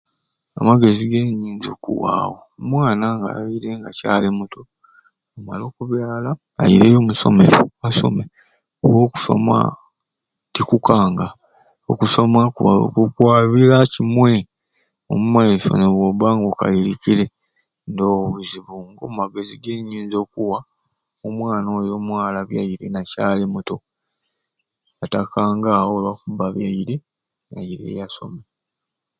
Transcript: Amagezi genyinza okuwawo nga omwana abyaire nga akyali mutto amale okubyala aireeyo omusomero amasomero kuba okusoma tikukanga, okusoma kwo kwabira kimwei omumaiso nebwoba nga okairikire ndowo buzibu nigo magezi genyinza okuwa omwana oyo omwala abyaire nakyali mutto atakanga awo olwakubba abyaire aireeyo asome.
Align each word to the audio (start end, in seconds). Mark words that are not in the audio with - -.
Amagezi 0.59 1.03
genyinza 1.11 1.69
okuwawo 1.75 2.37
nga 2.45 2.63
omwana 2.63 3.05
abyaire 3.37 3.69
nga 3.77 3.89
akyali 3.91 4.27
mutto 4.39 4.61
amale 5.37 5.63
okubyala 5.71 6.31
aireeyo 6.61 6.97
omusomero 7.03 7.57
amasomero 7.67 8.33
kuba 8.79 8.99
okusoma 9.05 9.55
tikukanga, 10.53 11.27
okusoma 11.91 12.39
kwo 12.55 12.71
kwabira 13.15 13.77
kimwei 13.93 14.41
omumaiso 15.11 15.71
nebwoba 15.75 16.27
nga 16.35 16.45
okairikire 16.51 17.25
ndowo 17.89 18.19
buzibu 18.31 18.73
nigo 18.85 19.05
magezi 19.17 19.55
genyinza 19.63 20.17
okuwa 20.25 20.59
omwana 21.27 21.67
oyo 21.79 21.93
omwala 21.99 22.37
abyaire 22.43 22.85
nakyali 22.91 23.43
mutto 23.53 23.75
atakanga 25.03 25.69
awo 25.79 25.91
olwakubba 25.97 26.43
abyaire 26.49 26.95
aireeyo 27.57 28.01
asome. 28.07 28.41